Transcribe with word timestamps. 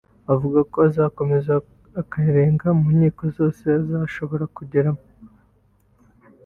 avuga 0.33 0.59
ko 0.71 0.77
azakomeza 0.87 1.53
akarega 2.01 2.67
mu 2.79 2.87
nkiko 2.97 3.23
zose 3.37 3.63
azashobora 3.79 4.45
kugeramo 4.55 5.03